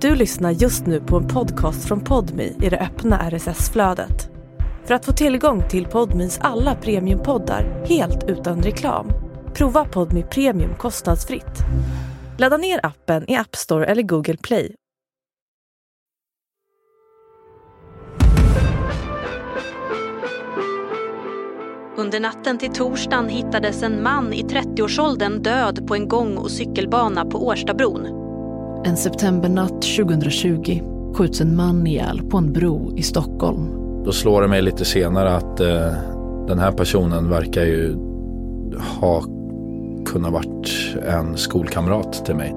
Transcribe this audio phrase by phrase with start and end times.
[0.00, 4.30] Du lyssnar just nu på en podcast från Podmi i det öppna RSS-flödet.
[4.84, 9.12] För att få tillgång till Podmis alla premiumpoddar helt utan reklam,
[9.54, 11.58] prova Podmi Premium kostnadsfritt.
[12.38, 14.74] Ladda ner appen i App Store eller Google Play.
[21.96, 27.24] Under natten till torsdagen hittades en man i 30-årsåldern död på en gång och cykelbana
[27.24, 28.19] på Årstabron.
[28.84, 30.82] En septembernatt 2020
[31.14, 33.68] skjuts en man ihjäl på en bro i Stockholm.
[34.04, 35.92] Då slår det mig lite senare att eh,
[36.46, 37.96] den här personen verkar ju
[39.00, 39.24] ha
[40.06, 42.54] kunnat varit en skolkamrat till mig.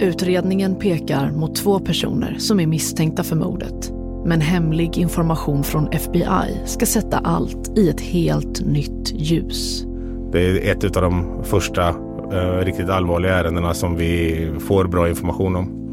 [0.00, 3.92] Utredningen pekar mot två personer som är misstänkta för mordet.
[4.24, 9.84] Men hemlig information från FBI ska sätta allt i ett helt nytt ljus.
[10.32, 11.94] Det är ett av de första
[12.32, 15.86] eh, riktigt allvarliga ärendena som vi får bra information om.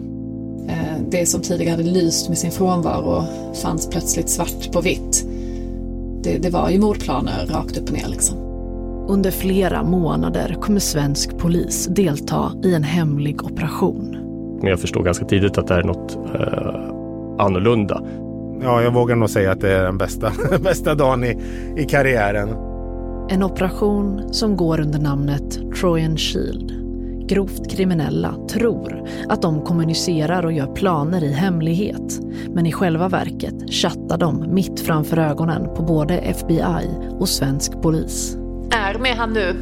[0.69, 3.23] Eh, det som tidigare hade lyst med sin frånvaro
[3.63, 5.25] fanns plötsligt svart på vitt.
[6.23, 8.38] Det, det var ju mordplaner rakt upp och ner liksom.
[9.08, 14.17] Under flera månader kommer svensk polis delta i en hemlig operation.
[14.61, 18.02] Men jag förstod ganska tidigt att det är något eh, annorlunda.
[18.61, 20.31] Ja, jag vågar nog säga att det är den bästa,
[20.63, 21.38] bästa dagen i,
[21.77, 22.49] i karriären.
[23.29, 26.71] En operation som går under namnet Trojan Shield.
[27.27, 32.19] Grovt kriminella tror att de kommunicerar och gör planer i hemlighet.
[32.49, 38.38] Men i själva verket chattar de mitt framför ögonen på både FBI och svensk polis.
[38.71, 39.55] Är med han nu.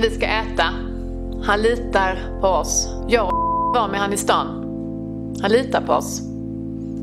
[0.00, 0.64] Vi ska äta.
[1.42, 2.88] Han litar på oss.
[3.08, 3.32] Jag
[3.74, 4.46] var med han i stan.
[5.42, 6.22] Han litar på oss.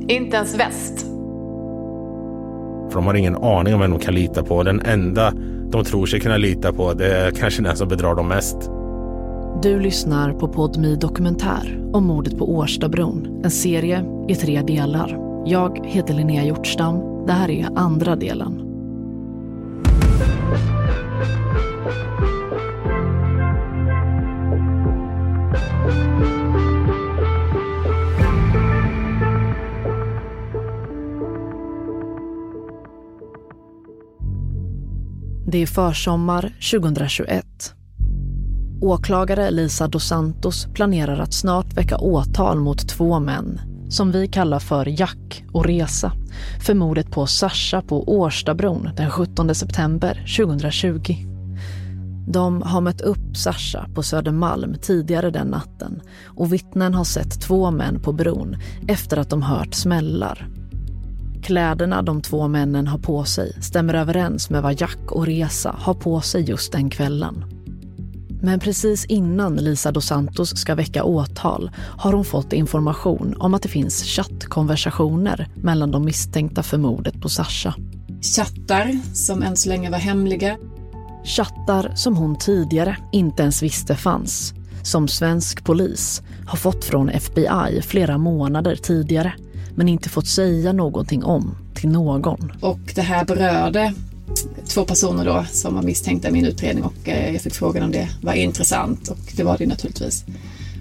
[0.08, 1.06] Inte ens väst.
[2.90, 4.64] För de har ingen aning om vem de kan lita på.
[4.64, 5.34] Den enda
[5.72, 8.58] de tror sig kunna lita på det är kanske den som bedrar dem mest.
[9.64, 13.42] Du lyssnar på Podmi Dokumentär om mordet på Årstabron.
[13.44, 15.18] En serie i tre delar.
[15.46, 17.26] Jag heter Linnea Hjortstam.
[17.28, 18.65] Det här är andra delen.
[35.48, 37.46] Det är försommar 2021.
[38.82, 44.60] Åklagare Lisa dos Santos planerar att snart väcka åtal mot två män som vi kallar
[44.60, 46.12] för Jack och Resa
[46.66, 51.16] för mordet på Sasha på Årstabron den 17 september 2020.
[52.28, 57.72] De har mött upp Sasha på Södermalm tidigare den natten och vittnen har sett två
[57.72, 58.56] män på bron
[58.88, 60.55] efter att de hört smällar.
[61.46, 65.94] Kläderna de två männen har på sig stämmer överens med vad Jack och Resa har
[65.94, 67.46] på sig just den kvällen.
[68.42, 73.62] Men precis innan Lisa dos Santos ska väcka åtal har hon fått information om att
[73.62, 77.76] det finns chattkonversationer mellan de misstänkta för mordet på Sasha.
[78.36, 80.58] Chattar som än så länge var hemliga.
[81.24, 84.54] Chattar som hon tidigare inte ens visste fanns.
[84.84, 89.34] Som svensk polis har fått från FBI flera månader tidigare
[89.76, 92.52] men inte fått säga någonting om till någon.
[92.62, 93.94] Och det här berörde
[94.68, 97.92] två personer då som var misstänkta i min utredning och eh, jag fick frågan om
[97.92, 100.26] det var intressant och det var det naturligtvis.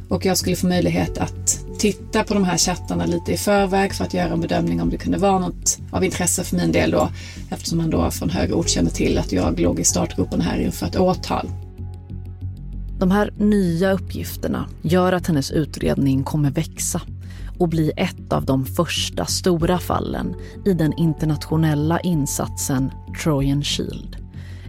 [0.08, 4.04] Och jag skulle få möjlighet att titta på de här chattarna lite i förväg för
[4.04, 7.08] att göra en bedömning om det kunde vara något av intresse för min del då
[7.50, 10.86] eftersom man då från högre ort kände till att jag låg i startgruppen här inför
[10.86, 11.48] ett åtal.
[12.98, 17.00] De här nya uppgifterna gör att hennes utredning kommer växa
[17.58, 20.34] och bli ett av de första stora fallen
[20.64, 22.90] i den internationella insatsen
[23.22, 24.16] Trojan Shield.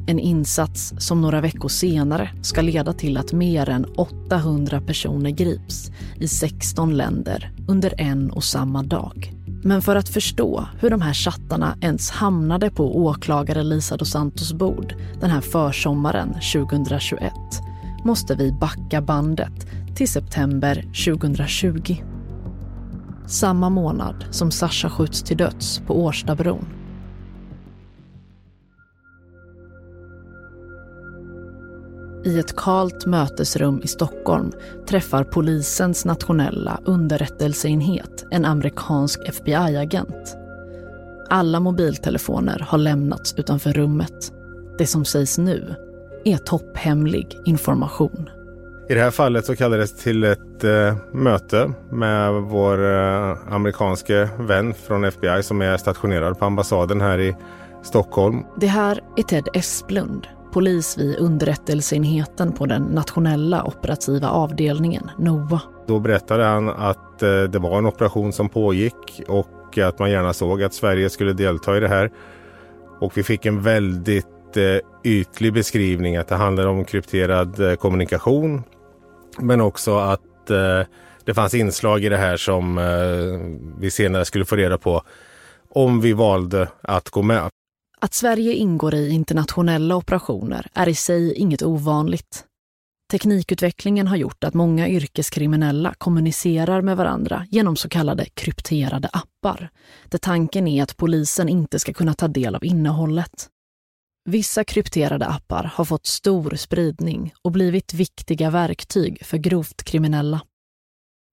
[0.08, 5.92] En insats som några veckor senare ska leda till att mer än 800 personer grips
[6.20, 9.34] i 16 länder under en och samma dag.
[9.64, 14.54] Men för att förstå hur de här chattarna ens hamnade på åklagare Lisa dos Santos
[14.54, 17.34] bord den här försommaren 2021
[18.04, 22.15] måste vi backa bandet till september 2020.
[23.28, 26.66] Samma månad som Sasha skjuts till döds på Årstabron.
[32.26, 34.52] I ett kalt mötesrum i Stockholm
[34.88, 40.38] träffar polisens nationella underrättelseenhet en amerikansk FBI-agent.
[41.30, 44.34] Alla mobiltelefoner har lämnats utanför rummet.
[44.78, 45.76] Det som sägs nu
[46.26, 48.30] är topphemlig information.
[48.90, 54.74] I det här fallet så kallades till ett eh, möte med vår eh, amerikanske vän
[54.74, 57.36] från FBI som är stationerad på ambassaden här i
[57.84, 58.44] Stockholm.
[58.58, 65.62] Det här är Ted Esplund, polis vid underrättelseenheten på den nationella operativa avdelningen, NOA.
[65.88, 70.34] Då berättade han att eh, det var en operation som pågick och att man gärna
[70.34, 72.12] såg att Sverige skulle delta i det här.
[73.00, 78.64] Och vi fick en väldigt eh, ytlig beskrivning att det handlar om krypterad eh, kommunikation.
[79.40, 80.82] Men också att eh,
[81.24, 85.02] det fanns inslag i det här som eh, vi senare skulle få reda på
[85.70, 87.50] om vi valde att gå med.
[88.00, 92.46] Att Sverige ingår i internationella operationer är i sig inget ovanligt.
[93.12, 99.70] Teknikutvecklingen har gjort att många yrkeskriminella kommunicerar med varandra genom så kallade krypterade appar,
[100.10, 103.50] där tanken är att polisen inte ska kunna ta del av innehållet.
[104.28, 110.42] Vissa krypterade appar har fått stor spridning och blivit viktiga verktyg för grovt kriminella.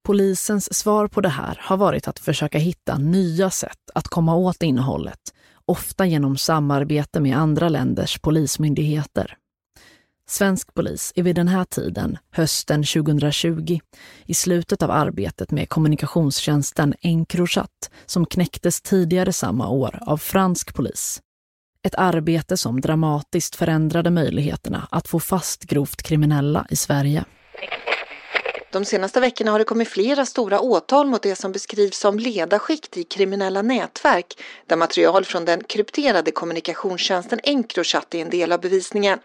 [0.06, 4.62] Polisens svar på det här har varit att försöka hitta nya sätt att komma åt
[4.62, 5.18] innehållet,
[5.64, 9.36] ofta genom samarbete med andra länders polismyndigheter.
[10.28, 13.80] Svensk polis är vid den här tiden, hösten 2020,
[14.26, 21.20] i slutet av arbetet med kommunikationstjänsten Encrochat som knäcktes tidigare samma år av fransk polis.
[21.84, 27.24] Ett arbete som dramatiskt förändrade möjligheterna att få fast grovt kriminella i Sverige.
[28.72, 32.96] De senaste veckorna har det kommit flera stora åtal mot det som beskrivs som ledarskikt
[32.96, 34.26] i kriminella nätverk
[34.66, 39.18] där material från den krypterade kommunikationstjänsten Encrochat är en del av bevisningen.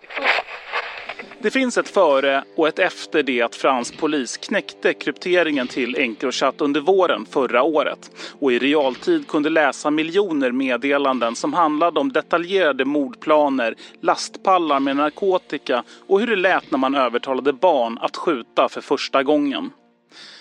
[1.42, 6.62] Det finns ett före och ett efter det att fransk polis knäckte krypteringen till Encrochat
[6.62, 12.86] under våren förra året och i realtid kunde läsa miljoner meddelanden som handlade om detaljerade
[12.86, 18.81] mordplaner, lastpallar med narkotika och hur det lät när man övertalade barn att skjuta för
[18.81, 19.72] första gången.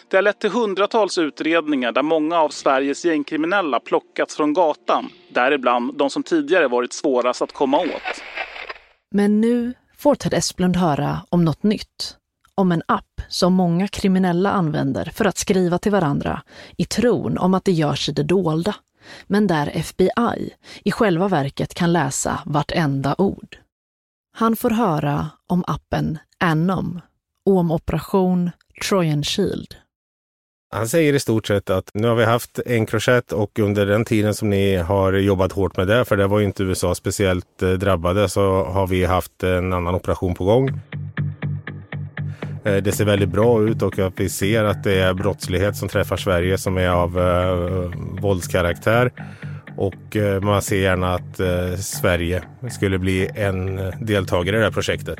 [0.08, 5.94] Det har lett till hundratals utredningar där många av Sveriges gängkriminella plockats från gatan, däribland
[5.94, 8.22] de som tidigare varit svårast att komma åt.
[9.10, 12.16] Men nu får Ted Esplund höra om något nytt.
[12.54, 16.42] Om en app som många kriminella använder för att skriva till varandra
[16.76, 18.74] i tron om att det görs i det dolda,
[19.26, 20.50] men där FBI
[20.84, 23.58] i själva verket kan läsa vartenda ord.
[24.32, 27.00] Han får höra om appen Anom
[27.46, 28.50] och om operation
[28.88, 29.74] Trojan Shield.
[30.70, 34.34] Han säger i stort sett att nu har vi haft Encrochat och under den tiden
[34.34, 37.70] som ni har jobbat hårt med det, för det var ju inte USA speciellt eh,
[37.70, 40.68] drabbade, så har vi haft en annan operation på gång.
[42.64, 45.88] Eh, det ser väldigt bra ut och att vi ser att det är brottslighet som
[45.88, 47.90] träffar Sverige som är av eh,
[48.22, 49.12] våldskaraktär.
[49.76, 54.64] Och eh, man ser gärna att eh, Sverige skulle bli en eh, deltagare i det
[54.64, 55.18] här projektet.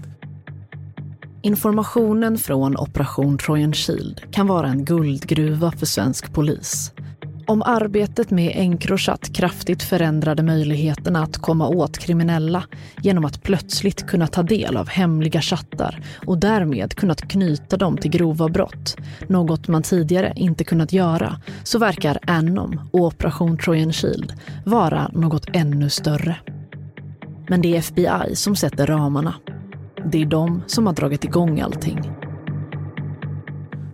[1.47, 6.93] Informationen från Operation Trojan Shield kan vara en guldgruva för svensk polis.
[7.47, 12.65] Om arbetet med Encrochat kraftigt förändrade möjligheterna att komma åt kriminella
[13.03, 18.11] genom att plötsligt kunna ta del av hemliga chattar och därmed kunnat knyta dem till
[18.11, 18.97] grova brott,
[19.29, 24.33] något man tidigare inte kunnat göra, så verkar Anom och Operation Trojan Shield
[24.65, 26.37] vara något ännu större.
[27.49, 29.35] Men det är FBI som sätter ramarna
[30.13, 32.13] det är de som har dragit igång allting.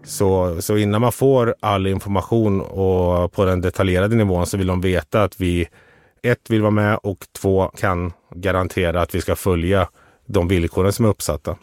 [0.05, 4.81] Så, så innan man får all information och på den detaljerade nivån så vill de
[4.81, 5.69] veta att vi
[6.23, 9.89] ett vill vara med och två kan garantera att vi ska följa
[10.27, 11.57] de villkoren som är uppsatta.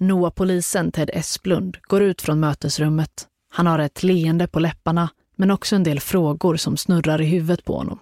[0.00, 3.26] NOA-polisen Ted Esplund går ut från mötesrummet.
[3.52, 7.64] Han har ett leende på läpparna, men också en del frågor som snurrar i huvudet
[7.64, 7.98] på honom.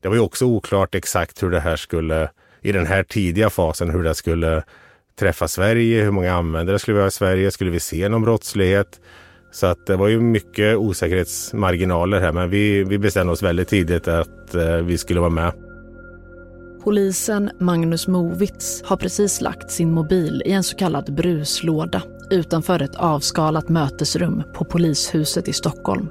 [0.00, 2.30] Det var ju också oklart exakt hur det här skulle
[2.62, 4.62] i den här tidiga fasen hur det skulle
[5.18, 9.00] träffa Sverige, hur många användare skulle vi ha i Sverige, skulle vi se någon brottslighet?
[9.52, 14.08] Så att det var ju mycket osäkerhetsmarginaler här, men vi, vi bestämde oss väldigt tidigt
[14.08, 15.52] att eh, vi skulle vara med.
[16.84, 22.94] Polisen Magnus Movitz har precis lagt sin mobil i en så kallad bruslåda utanför ett
[22.94, 26.08] avskalat mötesrum på polishuset i Stockholm.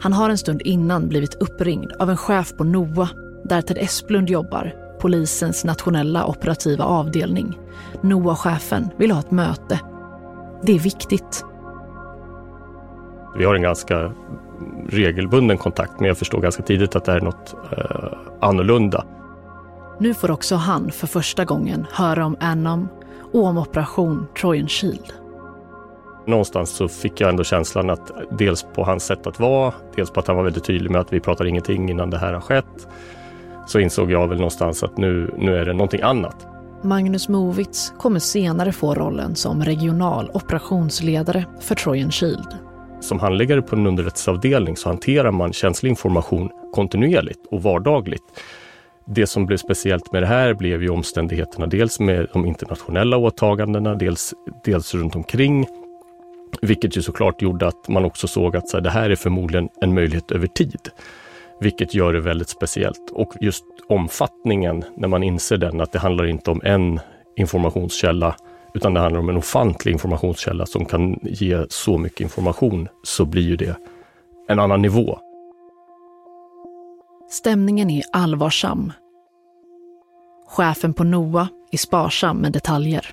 [0.00, 3.08] Han har en stund innan blivit uppringd av en chef på NOA
[3.44, 7.58] där Ted Esplund jobbar polisens nationella operativa avdelning.
[8.02, 9.80] NOA-chefen vill ha ett möte.
[10.62, 11.44] Det är viktigt.
[13.36, 14.12] Vi har en ganska
[14.88, 19.04] regelbunden kontakt, men jag förstår ganska tidigt att det är något eh, annorlunda.
[20.00, 22.88] Nu får också han för första gången höra om Anom
[23.32, 25.12] och om operation Trojan Shield.
[26.26, 30.20] Någonstans så fick jag ändå känslan att dels på hans sätt att vara, dels på
[30.20, 32.88] att han var väldigt tydlig med att vi pratar ingenting innan det här har skett
[33.66, 36.46] så insåg jag väl någonstans att nu, nu är det någonting annat.
[36.82, 42.48] Magnus Movitz kommer senare få rollen som regional operationsledare för Trojan Shield.
[43.00, 48.22] Som handläggare på en underrättelseavdelning så hanterar man känslig information kontinuerligt och vardagligt.
[49.06, 53.94] Det som blev speciellt med det här blev ju omständigheterna dels med de internationella åtagandena,
[53.94, 55.66] dels, dels runt omkring.
[56.62, 59.68] Vilket ju såklart gjorde att man också såg att så här, det här är förmodligen
[59.80, 60.88] en möjlighet över tid.
[61.62, 63.10] Vilket gör det väldigt speciellt.
[63.12, 67.00] Och just omfattningen, när man inser den, att det handlar inte om en
[67.36, 68.36] informationskälla,
[68.74, 73.42] utan det handlar om en ofantlig informationskälla som kan ge så mycket information, så blir
[73.42, 73.76] ju det
[74.48, 75.18] en annan nivå.
[77.30, 78.92] Stämningen är allvarsam.
[80.46, 83.06] Chefen på NOA är sparsam med detaljer.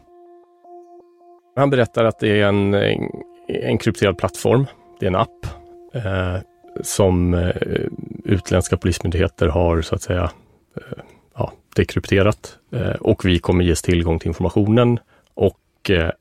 [1.55, 2.73] Han berättar att det är en,
[3.47, 4.65] en krypterad plattform.
[4.99, 5.45] Det är en app
[5.93, 6.37] eh,
[6.83, 7.55] som eh,
[8.23, 10.31] utländska polismyndigheter har så att säga
[10.75, 11.03] eh,
[11.35, 14.99] ja, dekrypterat eh, och vi kommer ges tillgång till informationen
[15.33, 16.11] och eh,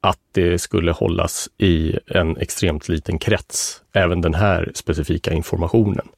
[0.00, 6.08] att det skulle hållas i en extremt liten krets, även den här specifika informationen.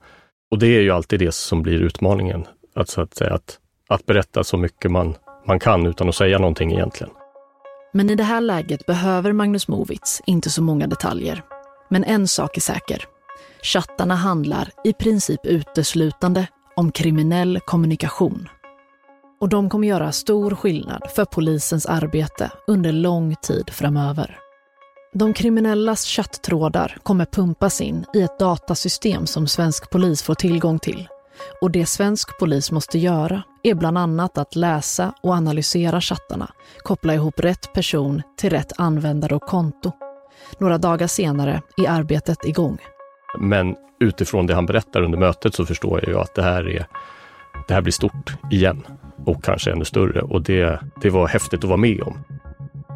[0.50, 2.44] Och det är ju alltid det som blir utmaningen,
[2.74, 3.58] att, så att, säga, att,
[3.88, 5.14] att berätta så mycket man,
[5.46, 7.12] man kan utan att säga någonting egentligen.
[7.92, 11.42] Men i det här läget behöver Magnus Movitz inte så många detaljer.
[11.90, 13.04] Men en sak är säker.
[13.62, 16.46] Chattarna handlar i princip uteslutande
[16.76, 18.48] om kriminell kommunikation.
[19.40, 24.38] Och de kommer göra stor skillnad för polisens arbete under lång tid framöver.
[25.14, 31.08] De kriminellas chatttrådar kommer pumpas in i ett datasystem som svensk polis får tillgång till.
[31.60, 37.14] Och det svensk polis måste göra är bland annat att läsa och analysera chattarna, koppla
[37.14, 39.92] ihop rätt person till rätt användare och konto.
[40.58, 42.78] Några dagar senare är arbetet igång.
[43.38, 46.86] Men utifrån det han berättar under mötet så förstår jag ju att det här, är,
[47.68, 48.86] det här blir stort igen
[49.26, 52.18] och kanske ännu större och det, det var häftigt att vara med om.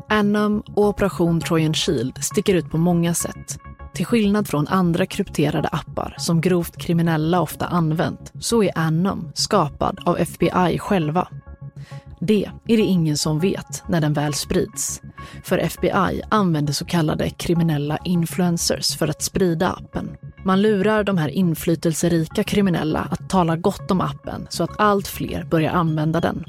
[0.09, 3.59] Annum och Operation Trojan Shield sticker ut på många sätt.
[3.95, 10.01] Till skillnad från andra krypterade appar som grovt kriminella ofta använt så är Annum skapad
[10.07, 11.29] av FBI själva.
[12.21, 15.03] Det är det ingen som vet när den väl sprids.
[15.45, 20.17] För FBI använder så kallade kriminella influencers för att sprida appen.
[20.45, 25.45] Man lurar de här inflytelserika kriminella att tala gott om appen så att allt fler
[25.45, 26.45] börjar använda den.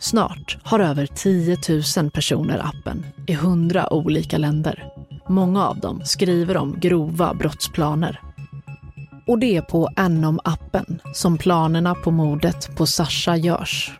[0.00, 1.56] Snart har över 10
[1.96, 4.84] 000 personer appen i 100 olika länder.
[5.28, 8.20] Många av dem skriver om grova brottsplaner.
[9.26, 13.92] Och det är på Anom-appen som planerna på mordet på Sasha görs.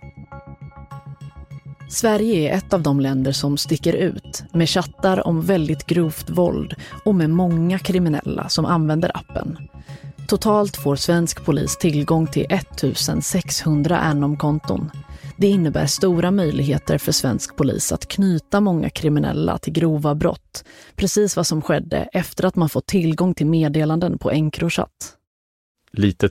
[1.93, 6.75] Sverige är ett av de länder som sticker ut med chattar om väldigt grovt våld
[7.05, 9.59] och med många kriminella som använder appen.
[10.29, 14.91] Totalt får svensk polis tillgång till 1600 Anom-konton.
[15.37, 20.65] Det innebär stora möjligheter för svensk polis att knyta många kriminella till grova brott.
[20.97, 25.17] Precis vad som skedde efter att man fått tillgång till meddelanden på Encrochat.
[25.91, 26.31] Lite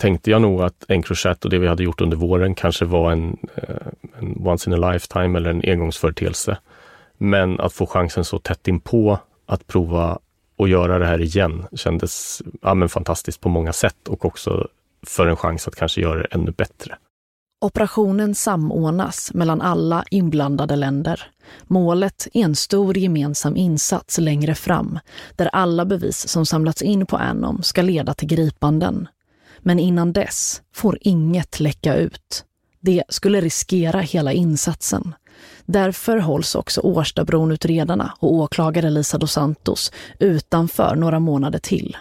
[0.00, 3.36] tänkte jag nog att Encrochat och det vi hade gjort under våren kanske var en,
[3.54, 6.58] eh, en once in a lifetime eller en engångsföreteelse.
[7.18, 10.18] Men att få chansen så tätt inpå att prova
[10.56, 14.68] och göra det här igen kändes ja, men fantastiskt på många sätt och också
[15.06, 16.96] för en chans att kanske göra det ännu bättre.
[17.60, 21.30] Operationen samordnas mellan alla inblandade länder.
[21.62, 24.98] Målet är en stor gemensam insats längre fram
[25.36, 29.08] där alla bevis som samlats in på Anom ska leda till gripanden.
[29.58, 32.44] Men innan dess får inget läcka ut.
[32.82, 35.14] Det skulle riskera hela insatsen.
[35.66, 41.96] Därför hålls också Årstabronutredarna och åklagare Lisa dos Santos utanför några månader till.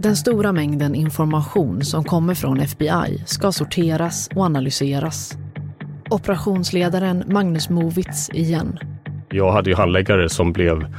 [0.00, 5.32] Den stora mängden information som kommer från FBI ska sorteras och analyseras.
[6.10, 8.78] Operationsledaren Magnus Movitz igen.
[9.30, 10.94] Jag hade ju handläggare som blev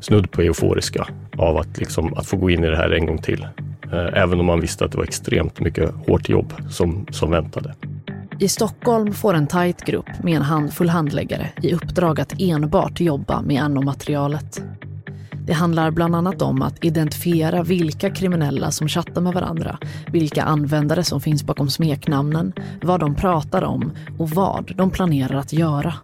[0.00, 1.06] snudd på euforiska
[1.38, 3.46] av att, liksom, att få gå in i det här en gång till.
[3.94, 7.74] Eh, även om man visste att det var extremt mycket hårt jobb som, som väntade.
[8.38, 13.42] I Stockholm får en tajt grupp med en handfull handläggare i uppdrag att enbart jobba
[13.42, 14.62] med annomaterialet.
[15.46, 21.04] Det handlar bland annat om att identifiera vilka kriminella som chattar med varandra, vilka användare
[21.04, 25.94] som finns bakom smeknamnen, vad de pratar om och vad de planerar att göra.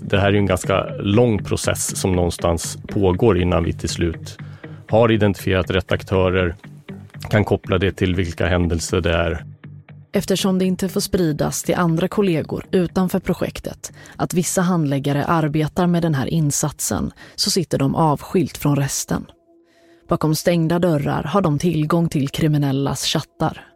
[0.00, 4.38] Det här är en ganska lång process som någonstans pågår innan vi till slut
[4.88, 6.54] har identifierat rätt aktörer,
[7.30, 9.44] kan koppla det till vilka händelser det är
[10.16, 16.02] eftersom det inte får spridas till andra kollegor utanför projektet att vissa handläggare arbetar med
[16.02, 19.26] den här insatsen så sitter de avskilt från resten.
[20.08, 23.66] Bakom stängda dörrar har de tillgång till kriminellas chattar.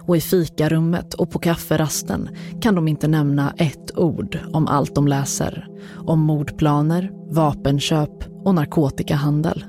[0.00, 2.28] Och i fikarummet och på kafferasten
[2.62, 5.68] kan de inte nämna ett ord om allt de läser.
[5.96, 9.64] Om mordplaner, vapenköp och narkotikahandel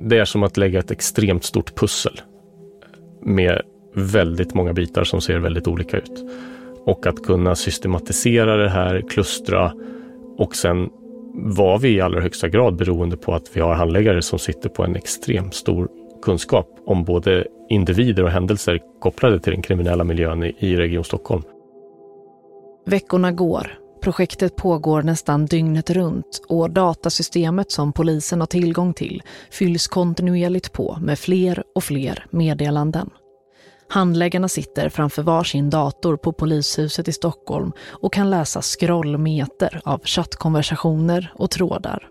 [0.00, 2.20] det är som att lägga ett extremt stort pussel
[3.22, 3.62] med
[3.94, 6.24] väldigt många bitar som ser väldigt olika ut.
[6.84, 9.72] Och att kunna systematisera det här, klustra
[10.38, 10.88] och sen
[11.34, 14.84] var vi i allra högsta grad beroende på att vi har handläggare som sitter på
[14.84, 15.88] en extremt stor
[16.22, 21.42] kunskap om både individer och händelser kopplade till den kriminella miljön i Region Stockholm.
[22.86, 23.85] Veckorna går.
[24.06, 30.98] Projektet pågår nästan dygnet runt och datasystemet som polisen har tillgång till fylls kontinuerligt på
[31.00, 33.10] med fler och fler meddelanden.
[33.88, 41.32] Handläggarna sitter framför varsin dator på polishuset i Stockholm och kan läsa scrollmeter av chattkonversationer
[41.34, 42.08] och trådar.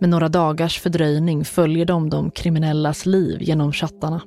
[0.00, 4.20] Med några dagars fördröjning följer de de kriminellas liv genom chattarna.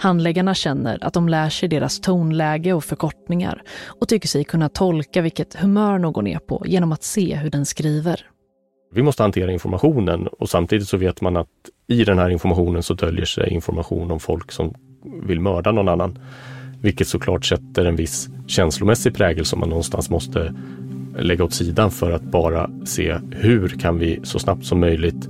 [0.00, 3.62] Handläggarna känner att de lär sig deras tonläge och förkortningar
[4.00, 7.66] och tycker sig kunna tolka vilket humör någon är på genom att se hur den
[7.66, 8.26] skriver.
[8.94, 11.48] Vi måste hantera informationen och samtidigt så vet man att
[11.86, 14.74] i den här informationen så döljer sig information om folk som
[15.26, 16.18] vill mörda någon annan.
[16.82, 20.54] Vilket såklart sätter en viss känslomässig prägel som man någonstans måste
[21.18, 25.28] lägga åt sidan för att bara se hur kan vi så snabbt som möjligt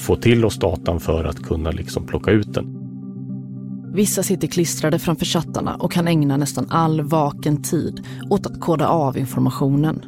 [0.00, 2.83] få till oss datan för att kunna liksom plocka ut den.
[3.94, 8.88] Vissa sitter klistrade framför chattarna och kan ägna nästan all vaken tid åt att koda
[8.88, 10.04] av informationen.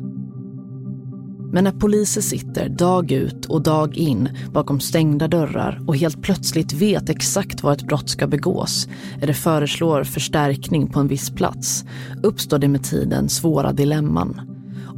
[1.53, 6.73] Men när poliser sitter dag ut och dag in bakom stängda dörrar och helt plötsligt
[6.73, 8.89] vet exakt var ett brott ska begås
[9.21, 11.85] eller föreslår förstärkning på en viss plats
[12.23, 14.41] uppstår det med tiden svåra dilemman.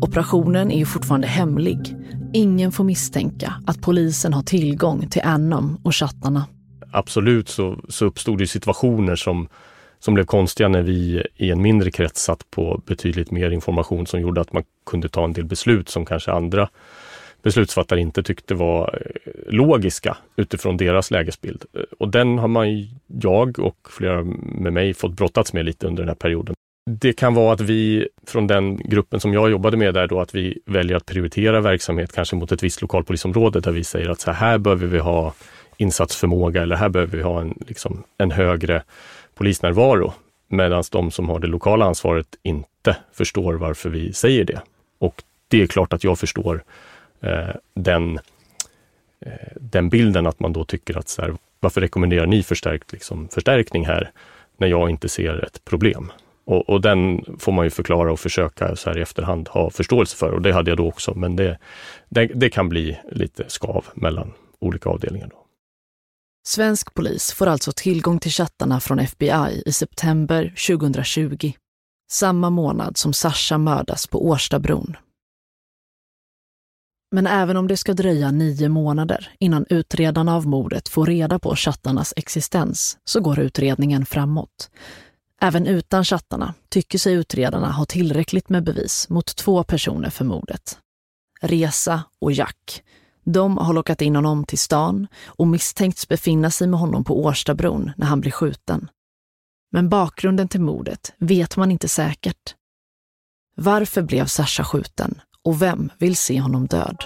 [0.00, 1.96] Operationen är ju fortfarande hemlig.
[2.32, 6.44] Ingen får misstänka att polisen har tillgång till Anom och chattarna.
[6.92, 9.48] Absolut så, så uppstod det situationer som
[9.98, 14.20] som blev konstiga när vi i en mindre krets satt på betydligt mer information som
[14.20, 16.68] gjorde att man kunde ta en del beslut som kanske andra
[17.42, 21.64] beslutsfattare inte tyckte var eh, logiska utifrån deras lägesbild.
[21.74, 26.02] Eh, och den har man, jag och flera med mig fått brottats med lite under
[26.02, 26.54] den här perioden.
[26.90, 30.34] Det kan vara att vi från den gruppen som jag jobbade med där då, att
[30.34, 34.30] vi väljer att prioritera verksamhet kanske mot ett visst lokalpolisområde där vi säger att så
[34.30, 35.34] här behöver vi ha
[35.78, 38.82] insatsförmåga eller här behöver vi ha en, liksom, en högre
[39.34, 40.12] polisnärvaro.
[40.48, 44.60] Medan de som har det lokala ansvaret inte förstår varför vi säger det.
[44.98, 46.64] Och det är klart att jag förstår
[47.20, 48.18] eh, den,
[49.20, 53.28] eh, den bilden att man då tycker att så här, varför rekommenderar ni förstärkt liksom,
[53.28, 54.10] förstärkning här
[54.56, 56.12] när jag inte ser ett problem?
[56.44, 60.16] Och, och, den får man ju förklara och försöka så här i efterhand ha förståelse
[60.16, 61.14] för och det hade jag då också.
[61.14, 61.58] Men det,
[62.08, 65.28] det, det kan bli lite skav mellan olika avdelningar.
[65.30, 65.37] Då.
[66.48, 71.52] Svensk polis får alltså tillgång till chattarna från FBI i september 2020.
[72.10, 74.96] Samma månad som Sasha mördas på Årstabron.
[77.10, 81.56] Men även om det ska dröja nio månader innan utredarna av mordet får reda på
[81.56, 84.70] chattarnas existens så går utredningen framåt.
[85.40, 90.78] Även utan chattarna tycker sig utredarna ha tillräckligt med bevis mot två personer för mordet.
[91.40, 92.82] Resa och Jack,
[93.32, 97.90] de har lockat in honom till stan och misstänkts befinna sig med honom på Årstabron
[97.96, 98.88] när han blir skjuten.
[99.72, 102.54] Men bakgrunden till mordet vet man inte säkert.
[103.56, 107.04] Varför blev Sasha skjuten och vem vill se honom död?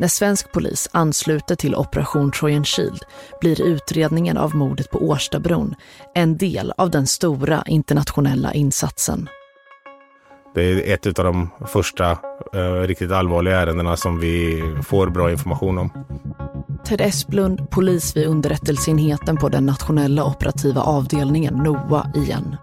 [0.00, 3.02] När svensk polis ansluter till Operation Trojan Shield
[3.40, 5.74] blir utredningen av mordet på Årstabron
[6.14, 9.28] en del av den stora internationella insatsen.
[10.58, 12.10] Det är ett av de första
[12.54, 15.90] eh, riktigt allvarliga ärendena som vi får bra information om.
[16.84, 22.56] Ted Esplund, polis vid underrättelseenheten på den nationella operativa avdelningen NOA igen.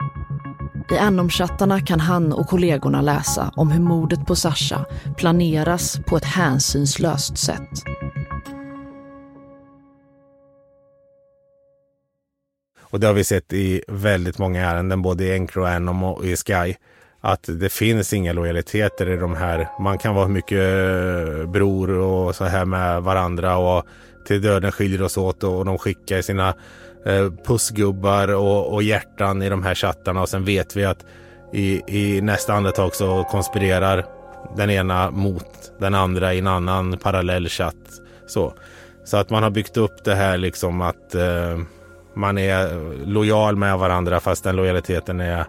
[0.92, 4.86] I Anom-chattarna kan han och kollegorna läsa om hur mordet på Sasha
[5.18, 7.84] planeras på ett hänsynslöst sätt.
[12.80, 16.36] Och det har vi sett i väldigt många ärenden, både i Encro, Anom och i
[16.36, 16.76] Sky
[17.26, 19.68] att det finns inga lojaliteter i de här.
[19.80, 23.86] Man kan vara mycket eh, bror och så här med varandra och
[24.28, 26.54] till döden skiljer oss åt och de skickar sina
[27.06, 31.06] eh, pussgubbar och, och hjärtan i de här chattarna och sen vet vi att
[31.54, 34.06] i, i nästa andetag så konspirerar
[34.56, 38.02] den ena mot den andra i en annan parallell chatt.
[38.28, 38.54] Så,
[39.06, 41.60] så att man har byggt upp det här liksom att eh,
[42.16, 45.46] man är lojal med varandra fast den lojaliteten är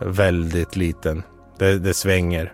[0.00, 1.22] väldigt liten.
[1.58, 2.52] Det, det svänger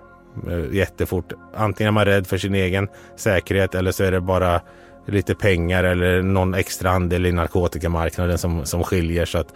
[0.49, 1.33] eh, jättefort.
[1.55, 4.61] Antingen är man rädd för sin egen säkerhet eller så är det bara
[5.07, 9.25] lite pengar eller någon extra andel i narkotikamarknaden som, som skiljer.
[9.25, 9.55] Så att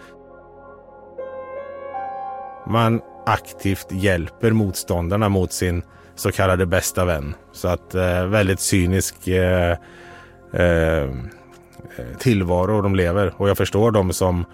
[2.67, 5.83] man aktivt hjälper motståndarna mot sin
[6.15, 7.35] så kallade bästa vän.
[7.51, 9.77] Så att eh, väldigt cynisk eh,
[10.53, 11.09] eh,
[12.19, 13.33] tillvaro de lever.
[13.37, 14.45] Och jag förstår de som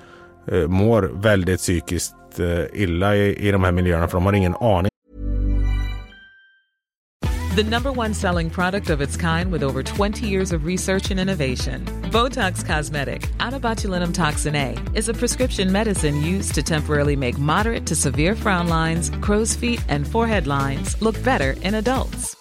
[0.47, 4.55] eh, mår väldigt psykiskt eh, illa i, i de här miljöerna för de har ingen
[4.55, 4.91] aning
[7.55, 11.19] The number one selling product of its kind with over 20 years of research and
[11.19, 11.83] innovation.
[12.09, 13.51] Botox Cosmetic, out
[14.13, 19.09] toxin A, is a prescription medicine used to temporarily make moderate to severe frown lines,
[19.19, 22.40] crow's feet, and forehead lines look better in adults.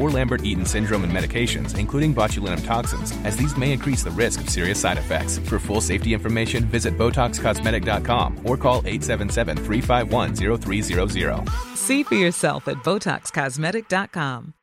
[0.01, 4.49] or Lambert-Eaton syndrome and medications, including botulinum toxins, as these may increase the risk of
[4.49, 5.39] serious side effects.
[5.49, 11.49] For full safety information, visit BotoxCosmetic.com or call 877-351-0300.
[11.75, 14.53] See for yourself at BotoxCosmetic.com.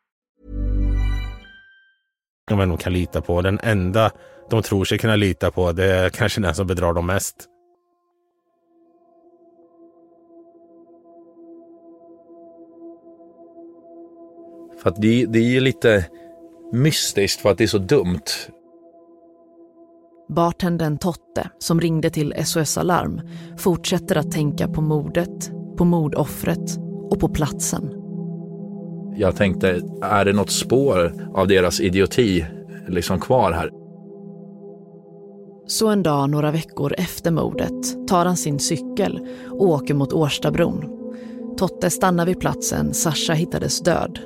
[2.49, 3.43] De nog kan lita på.
[3.43, 4.11] Den enda
[4.51, 7.35] de tror sig kunna lita på, det är kanske den som bedrar dem mest.
[14.83, 16.07] För att det, det är lite
[16.73, 18.25] mystiskt för att det är så dumt.
[20.29, 23.21] Bartendern Totte, som ringde till SOS Alarm,
[23.57, 26.79] fortsätter att tänka på mordet, på mordoffret
[27.11, 27.95] och på platsen.
[29.17, 32.47] Jag tänkte, är det något spår av deras idioti
[32.89, 33.71] liksom kvar här?
[35.67, 40.85] Så en dag några veckor efter mordet tar han sin cykel och åker mot Årstabron.
[41.57, 44.19] Totte stannar vid platsen Sasha hittades död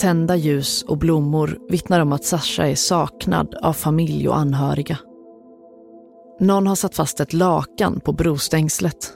[0.00, 4.98] Tända ljus och blommor vittnar om att Sasha är saknad av familj och anhöriga.
[6.38, 9.12] Någon har satt fast ett lakan på brostängslet.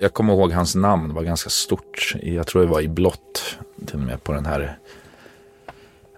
[0.00, 2.14] Jag kommer ihåg hans namn, var ganska stort.
[2.22, 4.78] Jag tror det var i blått till och med på den här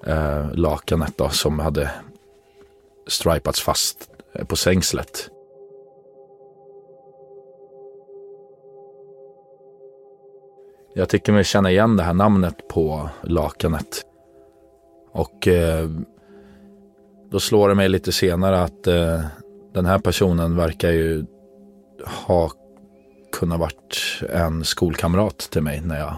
[0.07, 1.91] eh, lakanet då, som hade
[3.07, 4.11] stripats fast
[4.49, 5.31] på sängslet.
[10.97, 14.05] Jag tycker mig känna igen det här namnet på lakanet.
[15.13, 15.89] Och eh,
[17.31, 19.25] då slår det mig lite senare att eh,
[19.75, 21.25] den här personen verkar ju
[22.27, 22.51] ha
[23.33, 26.17] kunnat varit en skolkamrat till mig när jag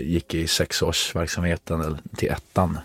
[0.00, 2.78] gick i sexårsverksamheten eller till ettan.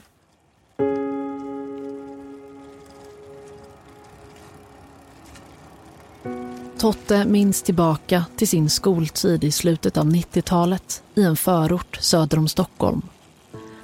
[6.80, 12.48] Totte minns tillbaka till sin skoltid i slutet av 90-talet i en förort söder om
[12.48, 13.02] Stockholm.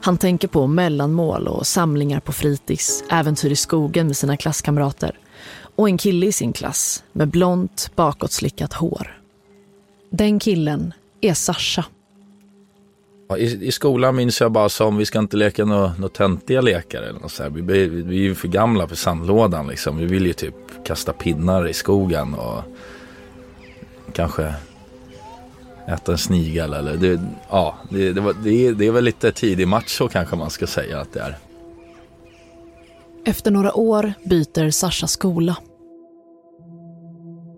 [0.02, 5.20] Han tänker på mellanmål och samlingar på fritids, äventyr i skogen med sina klasskamrater
[5.76, 9.22] och en kille i sin klass med blont bakåtslickat hår.
[10.10, 11.86] Den killen är Sasha.
[13.38, 17.02] I, I skolan minns jag bara som vi ska inte leka några nå töntiga lekar.
[17.02, 17.50] Eller något så här.
[17.50, 19.98] Vi, vi, vi är ju för gamla för sandlådan liksom.
[19.98, 20.56] Vi vill ju typ
[20.86, 22.64] kasta pinnar i skogen och
[24.14, 24.54] kanske
[25.88, 29.68] äta en snigel eller det, ja, det, det, var, det, det är väl lite tidig
[29.68, 31.38] match så kanske man ska säga att det är.
[33.26, 35.58] Efter några år byter Sasha skola.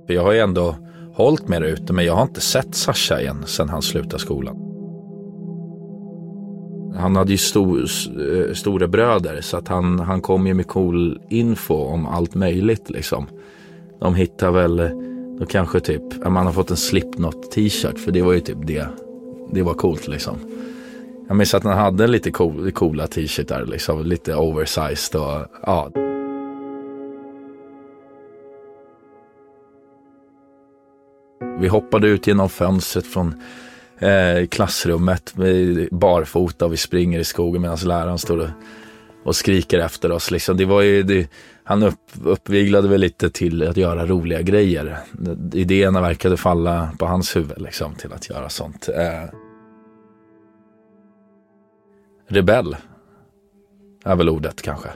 [0.08, 0.76] Jag har ju ändå
[1.14, 4.75] hållit med det ute men jag har inte sett Sasha igen sedan han slutade skolan.
[6.98, 11.20] Han hade ju stor, eh, stora bröder så att han, han kom ju med cool
[11.30, 13.26] info om allt möjligt liksom.
[14.00, 14.90] De hittar väl eh,
[15.40, 18.88] då kanske typ, man har fått en Slipknot t-shirt för det var ju typ det.
[19.52, 20.36] Det var coolt liksom.
[21.28, 25.92] Jag minns att han hade lite cool, coola t-shirtar liksom, lite oversized och ja.
[31.60, 33.36] Vi hoppade ut genom fönstret från
[34.00, 35.34] eh, klassrummet
[35.92, 38.50] barfota och vi springer i skogen medan läraren står och,
[39.24, 40.32] och skriker efter oss.
[40.32, 40.58] Liksom.
[40.58, 41.30] Det var ju, det,
[41.64, 44.98] han upp, uppviglade väl lite till att göra roliga grejer.
[45.54, 48.90] Idéerna verkade falla på hans huvud liksom, till att göra sånt.
[48.90, 49.30] Eh,
[52.28, 52.76] rebell
[54.06, 54.90] är väl ordet kanske.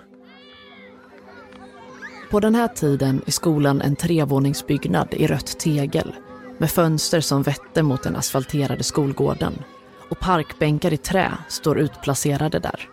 [2.30, 6.14] På den här tiden är skolan en trevåningsbyggnad i rött tegel
[6.60, 9.54] med fönster som vetter mot den asfalterade skolgården
[10.10, 12.90] och parkbänkar i trä står utplacerade där.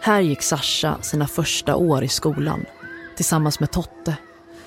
[0.00, 2.64] Här gick Sasha sina första år i skolan
[3.16, 4.16] tillsammans med Totte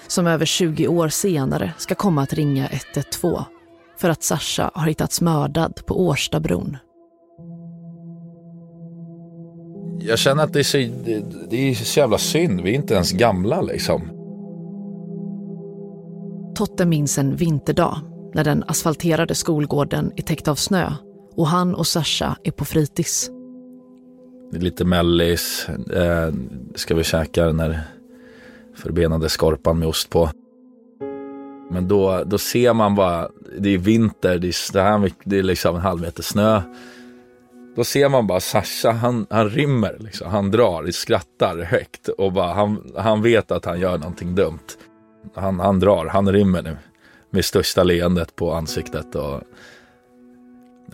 [0.07, 3.43] som över 20 år senare ska komma att ringa 112
[3.97, 6.77] för att Sasha har hittats mördad på Årstabron.
[9.99, 12.61] Jag känner att det är, så, det, det är så jävla synd.
[12.61, 14.16] Vi är inte ens gamla liksom.
[16.57, 17.97] Totte minns en vinterdag
[18.33, 20.91] när den asfalterade skolgården är täckt av snö
[21.35, 23.29] och han och Sasha är på fritids.
[24.51, 25.69] Det är lite mellis.
[25.93, 26.33] Eh,
[26.75, 27.81] ska vi käka den här
[28.75, 30.29] förbenade skorpan med ost på.
[31.71, 35.75] Men då, då ser man bara, det är vinter, det är, här, det är liksom
[35.75, 36.61] en halv meter snö.
[37.75, 40.31] Då ser man bara Sasha, han, han rymmer, liksom.
[40.31, 44.67] han drar, skrattar högt och bara, han, han vet att han gör någonting dumt.
[45.33, 46.77] Han, han drar, han rymmer nu
[47.29, 49.15] med största leendet på ansiktet.
[49.15, 49.41] Och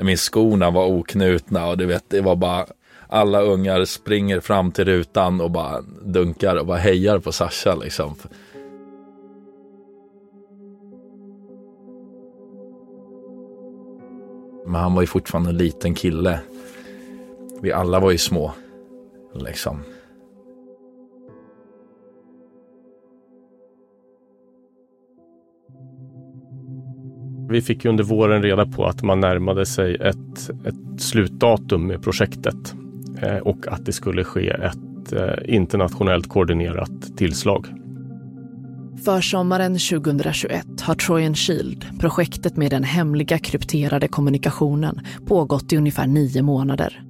[0.01, 2.65] min skorna var oknutna och du vet, det var bara
[3.07, 8.15] alla ungar springer fram till rutan och bara dunkar och bara hejar på Sasha liksom.
[14.65, 16.39] Men han var ju fortfarande en liten kille.
[17.61, 18.53] Vi alla var ju små.
[19.35, 19.83] Liksom.
[27.53, 32.03] Vi fick ju under våren reda på att man närmade sig ett, ett slutdatum med
[32.03, 32.75] projektet
[33.21, 37.67] eh, och att det skulle ske ett eh, internationellt koordinerat tillslag.
[39.05, 46.07] För sommaren 2021 har Trojan Shield, projektet med den hemliga krypterade kommunikationen, pågått i ungefär
[46.07, 47.03] nio månader.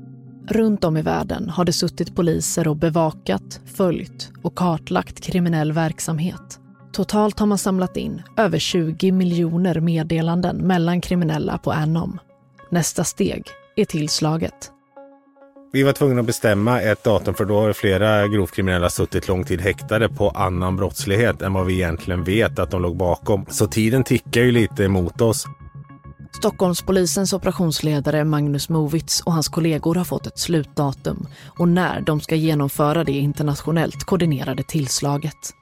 [0.48, 6.60] Runt om i världen har det suttit poliser och bevakat, följt och kartlagt kriminell verksamhet.
[6.94, 12.20] Totalt har man samlat in över 20 miljoner meddelanden mellan kriminella på Anom.
[12.72, 14.72] Nästa steg är tillslaget.
[15.72, 19.44] Vi var tvungna att bestämma ett datum för då har flera grovt kriminella suttit lång
[19.44, 23.46] tid häktade på annan brottslighet än vad vi egentligen vet att de låg bakom.
[23.50, 25.46] Så tiden tickar ju lite emot oss.
[26.38, 31.28] Stockholmspolisens operationsledare Magnus Movitz och hans kollegor har fått ett slutdatum
[31.60, 35.54] och när de ska genomföra det internationellt koordinerade tillslaget.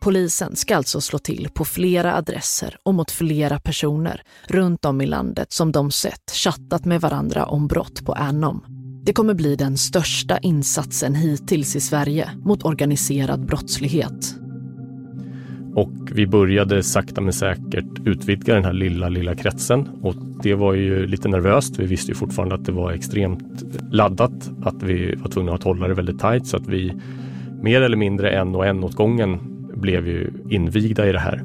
[0.00, 5.06] Polisen ska alltså slå till på flera adresser och mot flera personer runt om i
[5.06, 8.64] landet som de sett chattat med varandra om brott på Anom.
[9.04, 14.34] Det kommer bli den största insatsen hittills i Sverige mot organiserad brottslighet.
[15.74, 20.74] Och vi började sakta men säkert utvidga den här lilla, lilla kretsen och det var
[20.74, 21.78] ju lite nervöst.
[21.78, 25.88] Vi visste ju fortfarande att det var extremt laddat, att vi var tvungna att hålla
[25.88, 26.92] det väldigt tajt så att vi
[27.62, 29.38] mer eller mindre en och en åt gången
[29.80, 31.44] blev ju invigda i det här.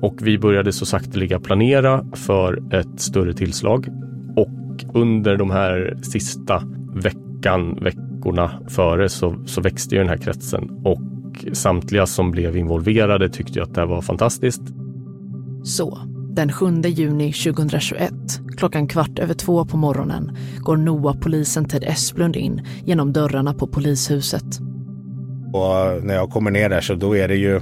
[0.00, 3.88] Och vi började så sakteliga planera för ett större tillslag
[4.36, 6.62] och under de här sista
[6.94, 11.02] veckan, veckorna före så, så växte ju den här kretsen och
[11.52, 14.62] samtliga som blev involverade tyckte att det här var fantastiskt.
[15.64, 15.98] Så,
[16.30, 18.12] den 7 juni 2021,
[18.56, 24.60] klockan kvart över två på morgonen, går NOA-polisen Ted Esplund in genom dörrarna på polishuset.
[25.52, 27.60] Och när jag kommer ner där så då är det ju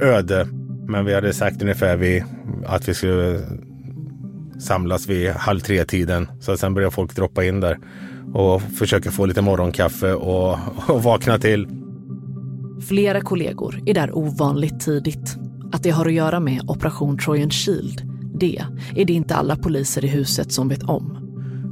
[0.00, 0.46] öde.
[0.88, 2.24] Men vi hade sagt ungefär vid,
[2.66, 3.40] att vi skulle
[4.60, 6.28] samlas vid halv tre-tiden.
[6.40, 7.78] Så sen börjar folk droppa in där
[8.34, 11.68] och försöker få lite morgonkaffe och, och vakna till.
[12.88, 15.36] Flera kollegor är där ovanligt tidigt.
[15.72, 18.02] Att det har att göra med Operation Trojan Shield,
[18.34, 18.64] det
[18.96, 21.19] är det inte alla poliser i huset som vet om.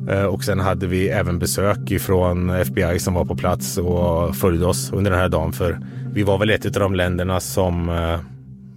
[0.09, 4.67] Eh, och sen hade vi även besök ifrån FBI som var på plats och följde
[4.67, 5.53] oss under den här dagen.
[5.53, 5.81] För
[6.13, 8.21] vi var väl ett av de länderna som eh,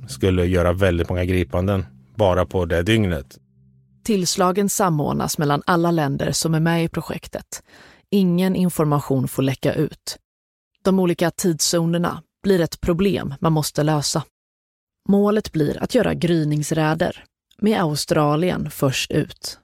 [0.08, 3.38] skulle göra väldigt många gripanden bara på det dygnet.
[4.04, 7.64] Tillslagen samordnas mellan alla länder som är med i projektet.
[8.10, 10.18] Ingen information får läcka ut.
[10.84, 14.24] De olika tidszonerna blir ett problem man måste lösa.
[15.10, 17.24] Målet blir att göra gryningsräder,
[17.58, 19.60] med Australien först ut.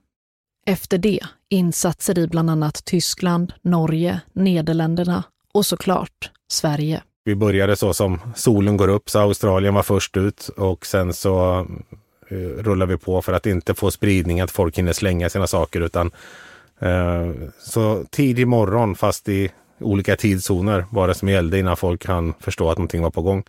[0.69, 7.01] Efter det insatser i bland annat Tyskland, Norge, Nederländerna och såklart Sverige.
[7.25, 11.65] Vi började så som solen går upp, så Australien var först ut och sen så
[12.29, 15.81] eh, rullar vi på för att inte få spridning, att folk hinner slänga sina saker
[15.81, 16.11] utan
[16.79, 19.49] eh, så tidig morgon fast i
[19.79, 23.43] olika tidszoner var det som gällde innan folk kan förstå att någonting var på gång.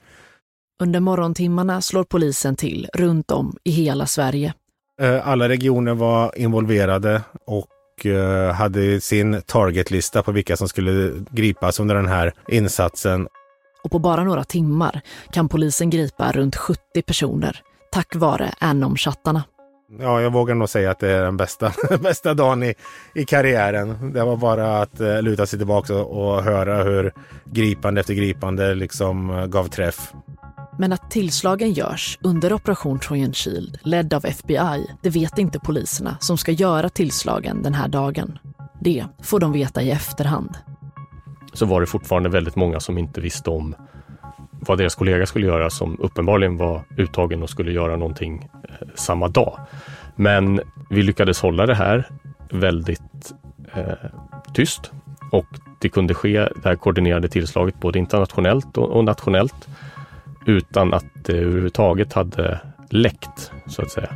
[0.82, 4.54] Under morgontimmarna slår polisen till runt om i hela Sverige.
[5.00, 11.80] Eh, alla regioner var involverade och eh, hade sin targetlista på vilka som skulle gripas
[11.80, 13.28] under den här insatsen.
[13.84, 15.00] Och på bara några timmar
[15.32, 19.42] kan polisen gripa runt 70 personer tack vare Anom-chattarna.
[20.00, 22.74] Ja, jag vågar nog säga att det är den bästa, bästa dagen i,
[23.14, 24.12] i karriären.
[24.12, 27.12] Det var bara att uh, luta sig tillbaka och, och höra hur
[27.44, 30.12] gripande efter gripande liksom gav träff.
[30.80, 36.16] Men att tillslagen görs under Operation Trojan Shield, ledd av FBI, det vet inte poliserna
[36.20, 38.38] som ska göra tillslagen den här dagen.
[38.80, 40.50] Det får de veta i efterhand.
[41.52, 43.74] Så var det fortfarande väldigt många som inte visste om
[44.50, 49.28] vad deras kollega skulle göra som uppenbarligen var uttagen och skulle göra någonting eh, samma
[49.28, 49.58] dag.
[50.16, 50.60] Men
[50.90, 52.08] vi lyckades hålla det här
[52.50, 53.32] väldigt
[53.74, 53.92] eh,
[54.54, 54.92] tyst
[55.32, 55.46] och
[55.80, 59.68] det kunde ske det här koordinerade tillslaget både internationellt och, och nationellt
[60.48, 64.14] utan att det överhuvudtaget hade läckt så att säga.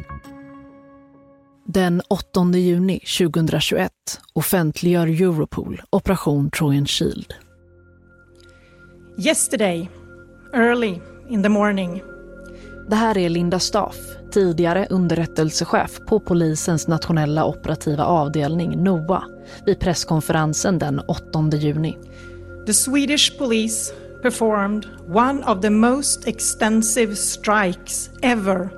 [1.64, 3.92] Den 8 juni 2021
[4.33, 7.35] offentliggör Europol Operation Trojan Shield.
[9.18, 9.90] Yesterday,
[10.55, 12.03] early in the morning.
[12.88, 13.97] Det här är Linda Staff,
[14.33, 19.25] tidigare underrättelsechef på polisens nationella operativa avdelning NOA
[19.66, 21.99] vid presskonferensen den 8 juni.
[22.66, 28.71] The Swedish police performed one of the most extensive strikes ever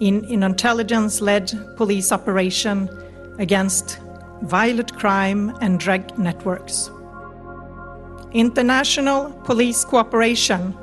[0.00, 2.88] in an intelligence-led police operation
[3.38, 4.00] against
[4.42, 6.90] violent crime and drug networks.
[8.32, 10.74] International police cooperation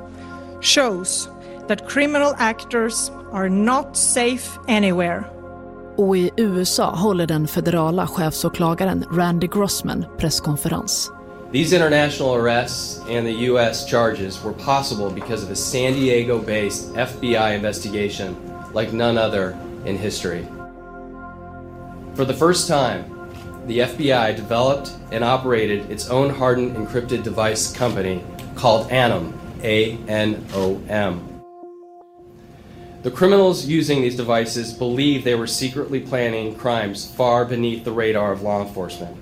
[0.60, 1.28] shows
[1.66, 5.24] that criminal actors are not safe anywhere.
[5.96, 11.12] Och i USA håller den federala chefsåklagaren Randy Grossman presskonferens.
[11.50, 13.86] These international arrests and the U.S.
[13.86, 18.36] charges were possible because of a San Diego based FBI investigation
[18.74, 20.46] like none other in history.
[22.14, 23.14] For the first time,
[23.66, 28.22] the FBI developed and operated its own hardened encrypted device company
[28.54, 29.32] called ANOM,
[29.62, 31.42] A N O M.
[33.04, 38.32] The criminals using these devices believed they were secretly planning crimes far beneath the radar
[38.32, 39.16] of law enforcement.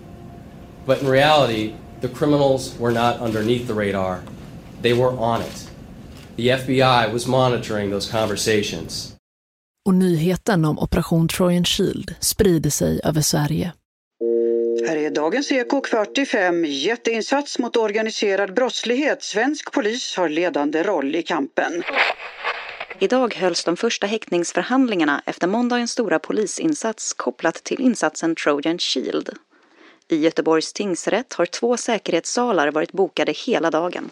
[0.87, 1.77] But in reality,
[2.09, 4.21] the criminals were not underneath the radar,
[4.83, 5.71] they were on it.
[6.37, 9.13] The FBI was monitoring those conversations.
[9.87, 13.73] Och nyheten om Operation Trojan Shield sprider sig över Sverige.
[14.89, 16.65] Här är dagens Eko kvart i fem.
[16.65, 19.23] Jätteinsats mot organiserad brottslighet.
[19.23, 21.83] Svensk polis har ledande roll i kampen.
[22.99, 29.31] Idag hölls de första häktningsförhandlingarna efter måndagens stora polisinsats kopplat till insatsen Trojan Shield.
[30.11, 34.11] I Göteborgs tingsrätt har två säkerhetssalar varit bokade hela dagen.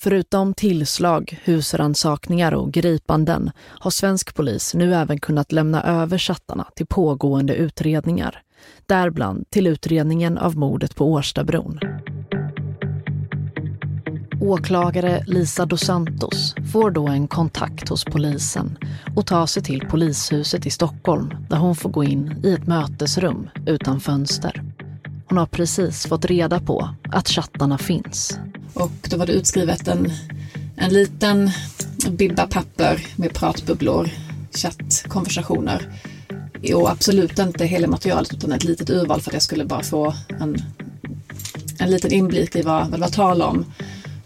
[0.00, 6.86] Förutom tillslag, husrannsakningar och gripanden har svensk polis nu även kunnat lämna över chattarna till
[6.86, 8.42] pågående utredningar.
[8.86, 11.80] Däribland till utredningen av mordet på Årstabron.
[14.40, 18.78] Åklagare Lisa dos Santos får då en kontakt hos polisen
[19.16, 23.48] och tar sig till polishuset i Stockholm där hon får gå in i ett mötesrum
[23.66, 24.62] utan fönster.
[25.34, 28.38] Hon har precis fått reda på att chattarna finns.
[28.74, 30.12] Och då var det utskrivet en,
[30.76, 31.50] en liten
[32.10, 34.10] bibba papper med pratbubblor,
[34.50, 36.00] chattkonversationer.
[36.74, 40.14] Och absolut inte hela materialet utan ett litet urval för att jag skulle bara få
[40.40, 40.56] en,
[41.78, 43.64] en liten inblick i vad, vad det var tal om.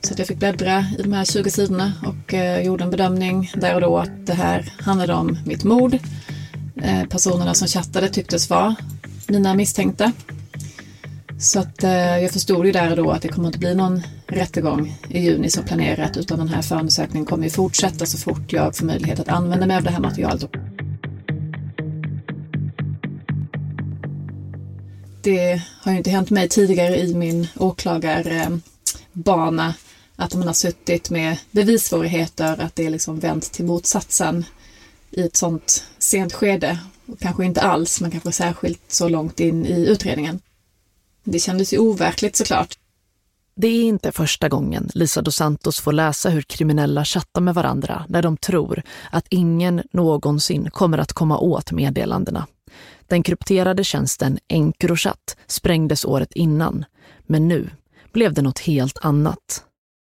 [0.01, 3.53] Så att jag fick bläddra i de här 20 sidorna och eh, gjorde en bedömning
[3.55, 5.99] där och då att det här handlade om mitt mord.
[6.83, 8.77] Eh, personerna som chattade tycktes vara
[9.29, 10.13] mina misstänkta.
[11.41, 14.03] Så att eh, jag förstod ju där och då att det kommer inte bli någon
[14.27, 18.77] rättegång i juni som planerat utan den här förundersökningen kommer ju fortsätta så fort jag
[18.77, 20.51] får möjlighet att använda mig av det här materialet.
[25.23, 29.75] Det har ju inte hänt mig tidigare i min åklagarbana
[30.17, 34.45] att man har suttit med bevissvårigheter, att det är liksom vänt till motsatsen
[35.11, 36.79] i ett sånt sent skede.
[37.07, 40.41] Och kanske inte alls, men kanske särskilt så långt in i utredningen.
[41.31, 42.79] Det kändes ju overkligt såklart.
[43.57, 48.05] Det är inte första gången Lisa dos Santos får läsa hur kriminella chattar med varandra
[48.09, 52.47] när de tror att ingen någonsin kommer att komma åt meddelandena.
[53.07, 56.85] Den krypterade tjänsten Encrochat sprängdes året innan,
[57.27, 57.71] men nu
[58.13, 59.65] blev det något helt annat.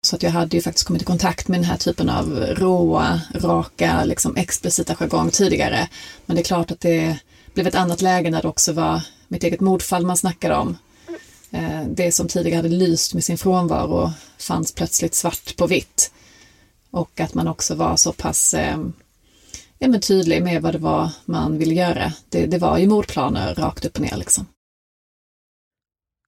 [0.07, 3.21] Så att jag hade ju faktiskt kommit i kontakt med den här typen av råa,
[3.35, 5.89] raka, liksom explicita jargong tidigare.
[6.27, 7.19] Men det är klart att det
[7.55, 10.77] blev ett annat läge när det också var mitt eget mordfall man snackade om.
[11.51, 16.13] Eh, det som tidigare hade lyst med sin frånvaro fanns plötsligt svart på vitt.
[16.91, 18.79] Och att man också var så pass eh,
[19.79, 22.13] ja, men tydlig med vad det var man ville göra.
[22.29, 24.47] Det, det var ju mordplaner rakt upp och ner liksom.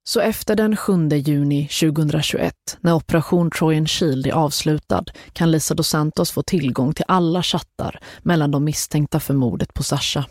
[0.04, 5.88] Så efter den 7 juni 2021, när Operation Trojan Shield är avslutad, kan Lisa dos
[5.88, 10.26] Santos få tillgång till alla chattar mellan de misstänkta för mordet på Sasha.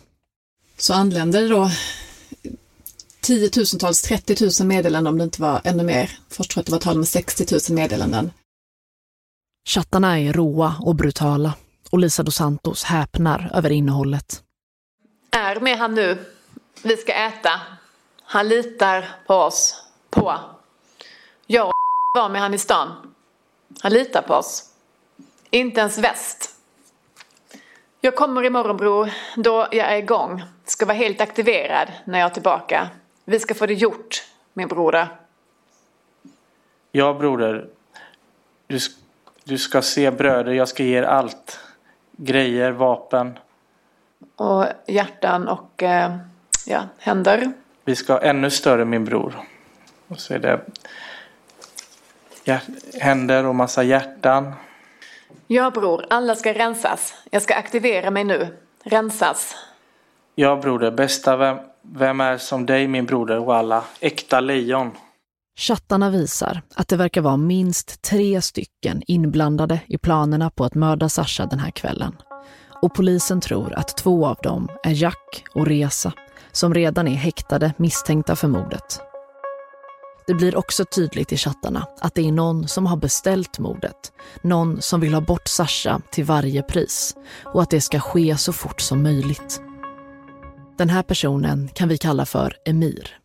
[0.78, 1.70] Så anlände det då
[3.22, 6.18] tiotusentals, 30 000 meddelanden om det inte var ännu mer.
[6.28, 8.30] Först tror jag att det var tal om 60 000 meddelanden.
[9.68, 11.54] Chattarna är råa och brutala
[11.90, 14.42] och Lisa dos Santos häpnar över innehållet.
[15.30, 16.18] Är med han nu.
[16.82, 17.60] Vi ska äta.
[18.22, 19.84] Han litar på oss.
[20.10, 20.38] På.
[21.46, 21.72] Jag och
[22.20, 23.14] var med han i stan.
[23.80, 24.64] Han litar på oss.
[25.50, 26.50] Inte ens väst.
[28.00, 30.42] Jag kommer imorgon bror, då jag är igång.
[30.64, 32.90] Ska vara helt aktiverad när jag är tillbaka.
[33.24, 35.08] Vi ska få det gjort, min broder.
[36.92, 37.68] Ja broder.
[38.66, 38.78] Du,
[39.44, 41.60] du ska se bröder, jag ska ge er allt.
[42.16, 43.38] Grejer, vapen.
[44.36, 46.16] Och hjärtan och eh,
[46.66, 47.52] ja, händer.
[47.84, 49.40] Vi ska ha ännu större min bror.
[50.08, 50.60] Och så är det
[53.00, 54.52] händer och massa hjärtan.
[55.46, 57.14] Ja bror, alla ska rensas.
[57.30, 58.58] Jag ska aktivera mig nu.
[58.82, 59.56] Rensas.
[60.34, 64.90] Ja broder, bästa vem, vem är som dig min broder alla Äkta lejon.
[65.58, 71.08] Chattarna visar att det verkar vara minst tre stycken inblandade i planerna på att mörda
[71.08, 72.16] Sasha den här kvällen.
[72.82, 76.12] Och polisen tror att två av dem är Jack och Reza
[76.52, 79.00] som redan är häktade misstänkta för mordet.
[80.26, 84.12] Det blir också tydligt i chattarna att det är någon som har beställt mordet.
[84.42, 88.52] Någon som vill ha bort Sasha till varje pris och att det ska ske så
[88.52, 89.60] fort som möjligt.
[90.76, 93.18] Den här personen kan vi kalla för Emir.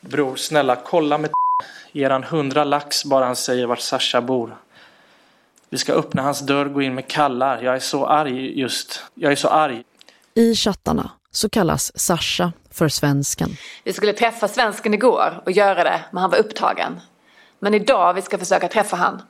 [0.00, 1.30] Bror, snälla kolla med
[1.92, 4.56] Ger han hundra lax bara han säger vart Sasha bor.
[5.70, 7.62] Vi ska öppna hans dörr, gå in med kallar.
[7.62, 9.02] Jag är så arg just.
[9.14, 9.82] Jag är så arg.
[10.34, 13.48] I chattarna så kallas Sasha för svensken.
[13.84, 17.00] Vi skulle träffa svensken igår och göra det, men han var upptagen.
[17.58, 19.22] Men idag vi ska försöka träffa han.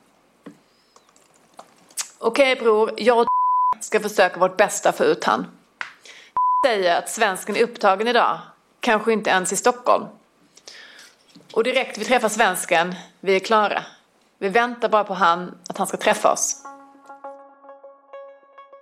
[2.19, 3.27] Okej bror, jag och
[3.81, 5.47] ska försöka vårt bästa för ut han.
[6.67, 8.39] Säger att svensken är upptagen idag,
[8.81, 10.05] kanske inte ens i Stockholm.
[11.53, 13.85] Och direkt vi träffar svensken, vi är klara.
[14.39, 16.57] Vi väntar bara på han, att han ska träffa oss.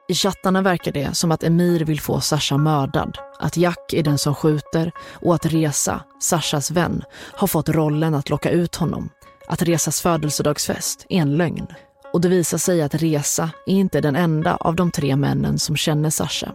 [0.09, 4.19] I chattarna verkar det som att Emir vill få Sasha mördad, att Jack är den
[4.19, 9.11] som skjuter och att Resa, Sashas vän, har fått rollen att locka ut honom.
[9.47, 11.67] Att Resas födelsedagsfest är en lögn.
[12.13, 15.77] Och det visar sig att Resa är inte den enda av de tre männen som
[15.77, 16.53] känner Sasha.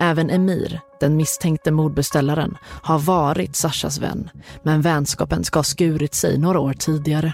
[0.00, 4.30] Även Emir, den misstänkte mordbeställaren, har varit Sashas vän.
[4.62, 7.32] Men vänskapen ska ha skurit sig några år tidigare.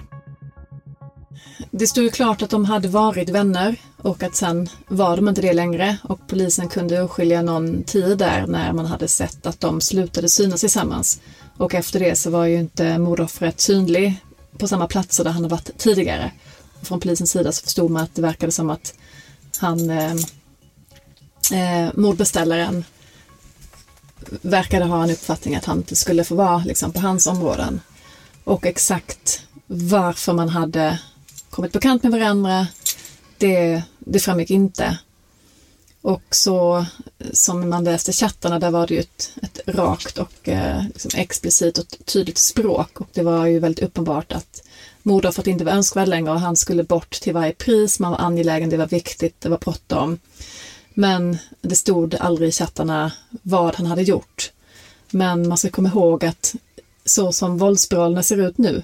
[1.70, 5.42] Det stod ju klart att de hade varit vänner och att sen var de inte
[5.42, 9.80] det längre och polisen kunde urskilja någon tid där när man hade sett att de
[9.80, 11.20] slutade synas tillsammans.
[11.56, 14.24] Och efter det så var ju inte mordoffret synlig
[14.58, 16.32] på samma platser där han har varit tidigare.
[16.82, 18.94] Från polisens sida så förstod man att det verkade som att
[19.58, 20.14] han, eh,
[21.52, 22.84] eh, mordbeställaren,
[24.40, 27.80] verkade ha en uppfattning att han inte skulle få vara liksom, på hans områden.
[28.44, 30.98] Och exakt varför man hade
[31.50, 32.66] kommit bekant med varandra,
[33.38, 34.98] det, det framgick inte.
[36.02, 36.86] Och så
[37.32, 41.78] som man läste chattarna, där var det ju ett, ett rakt och eh, liksom explicit
[41.78, 44.62] och tydligt språk och det var ju väldigt uppenbart att
[45.02, 48.00] mordoffret inte var önskvärd längre och han skulle bort till varje pris.
[48.00, 50.18] Man var angelägen, det var viktigt, det var bråttom.
[50.94, 53.12] Men det stod aldrig i chattarna
[53.42, 54.52] vad han hade gjort.
[55.10, 56.54] Men man ska komma ihåg att
[57.04, 58.82] så som våldsspiralerna ser ut nu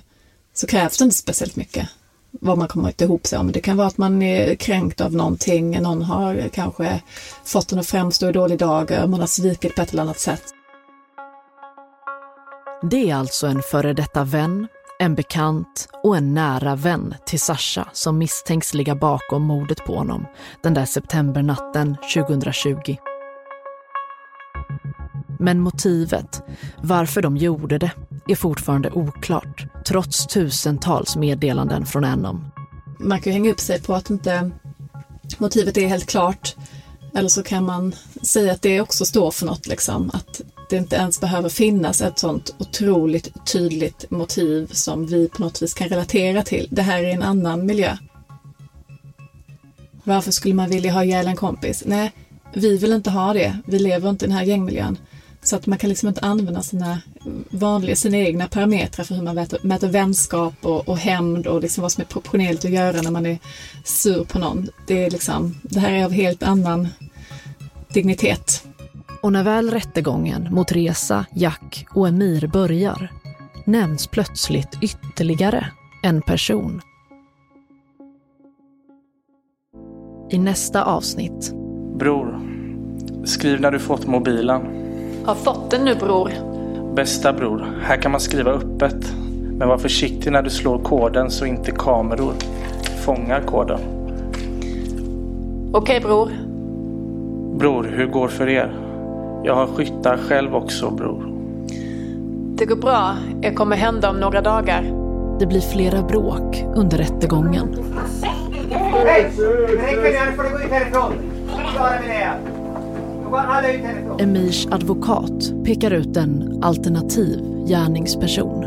[0.54, 1.88] så krävs det inte speciellt mycket
[2.30, 3.52] vad man kommit ihop sig om.
[3.52, 7.02] Det kan vara att man är kränkt av någonting, någon har kanske
[7.44, 10.42] fått en att framstå i dålig dager, man har svikit på ett eller annat sätt.
[12.90, 14.68] Det är alltså en före detta vän,
[14.99, 20.26] en bekant och en nära vän till Sasha som misstänks ligga bakom mordet på honom
[20.62, 22.97] den där septembernatten 2020.
[25.38, 26.42] Men motivet,
[26.82, 27.90] varför de gjorde det,
[28.28, 32.44] är fortfarande oklart trots tusentals meddelanden från Enom.
[32.99, 34.51] Man kan ju hänga upp sig på att inte
[35.38, 36.57] motivet är helt klart.
[37.14, 40.11] Eller så kan man säga att det också står för något, liksom.
[40.14, 40.40] att
[40.71, 45.75] det inte ens behöver finnas ett sånt otroligt tydligt motiv som vi på något vis
[45.75, 46.69] kan relatera till.
[46.71, 47.97] Det här är en annan miljö.
[50.05, 51.83] Varför skulle man vilja ha ihjäl en kompis?
[51.87, 52.12] Nej,
[52.55, 53.59] vi vill inte ha det.
[53.67, 54.99] Vi lever inte i den här gängmiljön.
[55.43, 57.01] Så att man kan liksom inte använda sina
[57.51, 61.83] vanliga, sina egna parametrar för hur man mäter, mäter vänskap och, och hämnd och liksom
[61.83, 63.39] vad som är proportionerligt att göra när man är
[63.85, 64.69] sur på någon.
[64.87, 66.89] Det, är liksom, det här är av helt annan
[67.93, 68.66] dignitet.
[69.27, 73.11] Och när väl rättegången mot Resa, Jack och Emir börjar
[73.64, 75.66] nämns plötsligt ytterligare
[76.03, 76.81] en person.
[80.31, 81.53] I nästa avsnitt.
[81.99, 82.41] Bror,
[83.24, 84.62] skriv när du fått mobilen.
[85.24, 86.31] Har fått den nu bror.
[86.95, 89.12] Bästa bror, här kan man skriva öppet.
[89.59, 92.35] Men var försiktig när du slår koden så inte kameror
[93.05, 93.81] fångar koden.
[95.72, 96.31] Okej bror.
[97.59, 98.86] Bror, hur går för er?
[99.47, 101.26] Jag har skyttar själv också, bror.
[102.59, 103.16] Det går bra.
[103.40, 104.82] Det kommer hända om några dagar.
[105.38, 107.68] Det blir flera bråk under rättegången.
[109.07, 109.22] Hej!
[109.22, 111.12] Räcker nu får du gå ut härifrån.
[111.74, 112.30] Klara med det.
[113.24, 114.20] Då går alla ut härifrån.
[114.20, 118.64] Emirs advokat pekar ut en alternativ gärningsperson.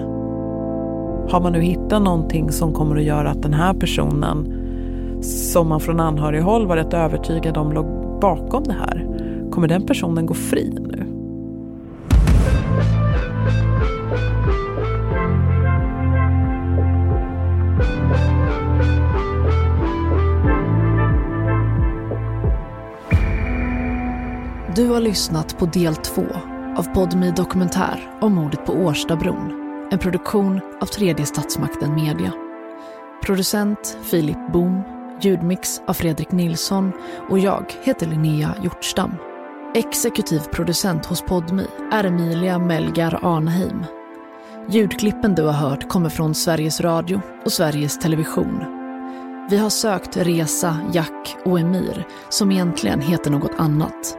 [1.30, 4.54] Har man nu hittat någonting som kommer att göra att den här personen
[5.22, 7.86] som man från anhörighåll var rätt övertygad om låg
[8.22, 9.19] bakom det här,
[9.52, 11.06] kommer den personen gå fri nu?
[24.76, 26.26] Du har lyssnat på del två
[26.78, 29.52] av Podmi Dokumentär om mordet på Årstabron.
[29.92, 32.34] En produktion av tredje statsmakten Media.
[33.26, 34.82] Producent Filip Boom,
[35.22, 36.92] ljudmix av Fredrik Nilsson
[37.30, 39.12] och jag heter Linnea Hjortstam.
[39.76, 43.86] Exekutiv producent hos Podmi är Emilia Melgar Arnheim.
[44.70, 48.60] Ljudklippen du har hört kommer från Sveriges Radio och Sveriges Television.
[49.50, 54.18] Vi har sökt Resa, Jack och Emir som egentligen heter något annat